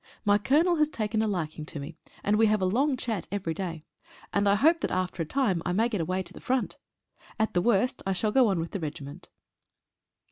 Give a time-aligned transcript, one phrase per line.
[0.25, 3.53] My Colonel has taken a liking to me, and we have a long chat every
[3.53, 3.85] day,
[4.33, 6.79] and I hope that after a time I may get away to the front.
[7.39, 9.29] At the worst I shall go on with the regiment.